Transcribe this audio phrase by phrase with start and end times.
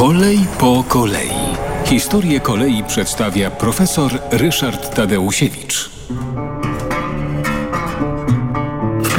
[0.00, 1.30] Kolej po kolei.
[1.84, 5.99] Historię kolei przedstawia profesor Ryszard Tadeusiewicz.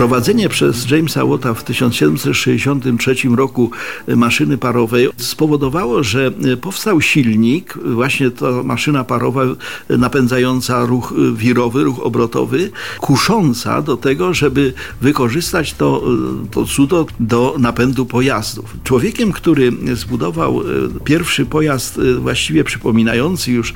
[0.01, 3.71] Wprowadzenie przez Jamesa Watta w 1763 roku
[4.07, 6.31] maszyny parowej spowodowało, że
[6.61, 9.41] powstał silnik, właśnie ta maszyna parowa
[9.89, 16.03] napędzająca ruch wirowy, ruch obrotowy, kusząca do tego, żeby wykorzystać to,
[16.51, 18.75] to cudo do napędu pojazdów.
[18.83, 20.61] Człowiekiem, który zbudował
[21.03, 23.73] pierwszy pojazd właściwie przypominający już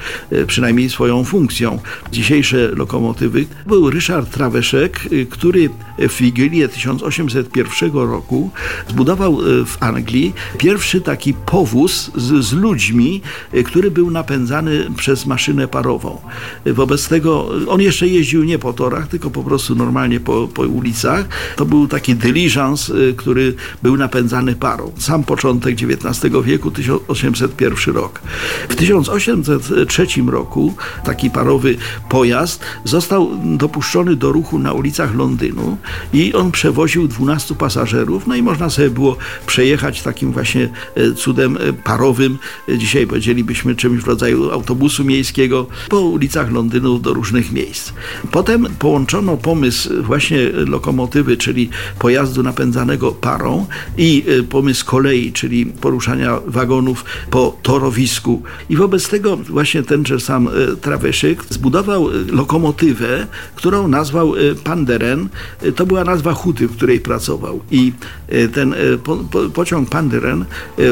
[0.48, 1.80] przynajmniej swoją funkcją
[2.12, 5.70] dzisiejsze lokomotywy, był Ryszard Traveszek, który
[6.10, 8.52] w w Wigilię 1801 roku
[8.88, 13.22] zbudował e, w Anglii pierwszy taki powóz z, z ludźmi,
[13.54, 16.22] e, który był napędzany przez maszynę parową.
[16.66, 20.62] E, wobec tego on jeszcze jeździł nie po torach, tylko po prostu normalnie po, po
[20.62, 21.26] ulicach.
[21.56, 23.54] To był taki dyliżans, który
[23.84, 24.92] był napędzany parą.
[24.98, 28.22] Sam początek XIX wieku, 1801 rok.
[28.70, 30.74] W 1803 roku
[31.04, 31.78] taki parowy
[32.10, 35.78] pojazd został dopuszczony do ruchu na ulicach Londynu
[36.14, 41.58] i on przewoził 12 pasażerów, no i można sobie było przejechać takim właśnie e, cudem
[41.58, 42.38] e, parowym,
[42.70, 47.94] e, dzisiaj powiedzielibyśmy czymś w rodzaju autobusu miejskiego, po ulicach Londynu do różnych miejsc.
[48.32, 53.66] Potem połączono pomysł właśnie lokomotywy, czyli pojazdu napędzanego parą
[53.98, 58.44] i pomysł kolei, czyli poruszania wagonów po torowisku.
[58.70, 60.50] I wobec tego właśnie tenże sam
[60.82, 65.30] Traveszyk zbudował lokomotywę, którą nazwał Panderen.
[65.76, 67.60] To była nazwa huty, w której pracował.
[67.72, 67.94] I
[68.28, 70.46] e, ten e, po, po, pociąg Panderen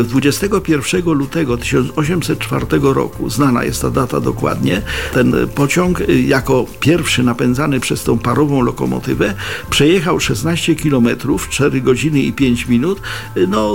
[0.04, 4.82] 21 e, lutego 1804 roku, znana jest ta data dokładnie,
[5.14, 9.34] ten pociąg jako pierwszy napędzany przez tą parową lokomotywę
[9.70, 11.08] przejechał 16 km,
[11.50, 13.02] 4 godziny i 5 minut,
[13.48, 13.74] no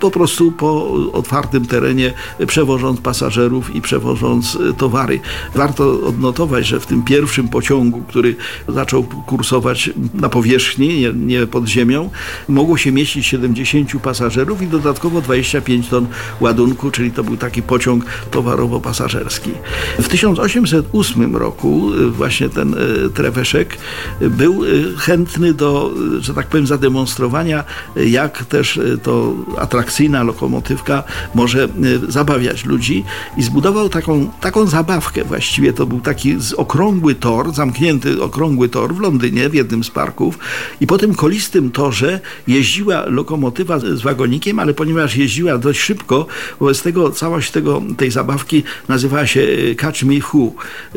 [0.00, 2.12] po prostu po otwartym terenie
[2.46, 5.20] przewożąc pasażerów i przewożąc towary.
[5.54, 8.36] Warto odnotować, że w tym pierwszym pociągu, który
[8.68, 12.10] zaczął kursować na powierzchni, nie, nie pod ziemią,
[12.48, 16.06] mogło się mieścić 70 pasażerów i dodatkowo 25 ton
[16.40, 19.50] ładunku, czyli to był taki pociąg towarowo-pasażerski.
[19.98, 23.78] W 1808 roku y, właśnie ten y, Treweszek
[24.20, 27.64] był y, chętny do, że tak powiem, zademonstrowania,
[27.96, 31.02] jak też to atrakcyjna lokomotywka
[31.34, 31.68] może
[32.08, 33.04] zabawiać ludzi
[33.36, 35.72] i zbudował taką, taką zabawkę właściwie.
[35.72, 40.38] To był taki okrągły tor, zamknięty okrągły tor w Londynie, w jednym z parków
[40.80, 46.26] i po tym kolistym torze jeździła lokomotywa z wagonikiem, ale ponieważ jeździła dość szybko,
[46.60, 50.52] wobec tego całość tego, tej zabawki nazywała się e, Catch Me Who,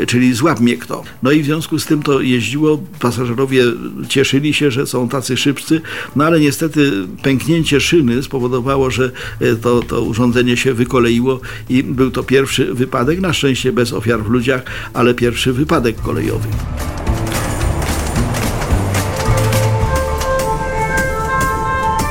[0.07, 1.03] czyli złap mnie kto.
[1.23, 3.63] No i w związku z tym to jeździło, pasażerowie
[4.09, 5.81] cieszyli się, że są tacy szybcy,
[6.15, 6.91] no ale niestety
[7.23, 13.19] pęknięcie szyny spowodowało, że e, to, to urządzenie się wykoleiło i był to pierwszy wypadek,
[13.19, 14.61] na szczęście bez ofiar w ludziach,
[14.93, 16.47] ale pierwszy wypadek kolejowy.